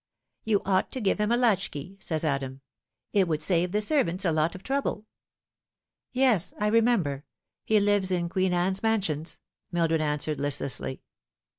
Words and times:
'You 0.45 0.63
ought 0.65 0.91
to 0.93 0.99
give 0.99 1.19
him 1.19 1.31
a 1.31 1.37
latchkey,' 1.37 1.97
says 1.99 2.23
Adam;' 2.23 2.61
it 3.13 3.27
would 3.27 3.43
save 3.43 3.71
the 3.71 3.81
servants 3.81 4.25
a 4.25 4.31
lot 4.31 4.55
of 4.55 4.63
trouble.'"." 4.63 5.05
Yes, 6.11 6.55
I 6.59 6.69
remember; 6.69 7.23
he 7.65 7.79
lives 7.79 8.09
in 8.09 8.27
Queen 8.27 8.51
Anne's 8.51 8.81
Mansions," 8.81 9.37
Mildred 9.71 10.01
answered 10.01 10.39
listlessly. 10.39 11.03